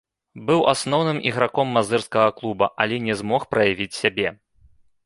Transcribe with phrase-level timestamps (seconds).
[0.45, 4.27] Быў асноўным іграком мазырскага клуба, але не змог праявіць сябе.